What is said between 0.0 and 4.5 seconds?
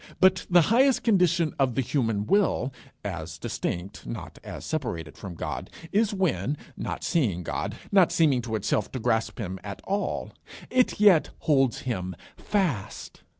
But the highest condition of the Human Will, as distinct, not